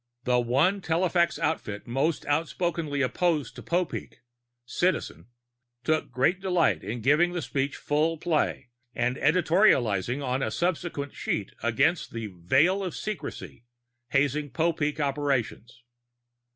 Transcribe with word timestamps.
The 0.23 0.39
one 0.39 0.81
telefax 0.81 1.37
outfit 1.37 1.85
most 1.85 2.25
outspokenly 2.25 3.03
opposed 3.03 3.55
to 3.55 3.61
Popeek, 3.61 4.21
Citizen, 4.65 5.27
took 5.83 6.09
great 6.11 6.41
delight 6.41 6.83
in 6.83 7.01
giving 7.03 7.33
the 7.33 7.41
speech 7.43 7.75
full 7.75 8.17
play, 8.17 8.71
and 8.95 9.15
editorializing 9.17 10.25
on 10.25 10.41
a 10.41 10.49
subsequent 10.49 11.13
sheet 11.13 11.51
against 11.61 12.13
the 12.13 12.33
"veil 12.35 12.83
of 12.83 12.95
security" 12.95 13.67
hazing 14.07 14.49
Popeek 14.49 14.99
operations. 14.99 15.83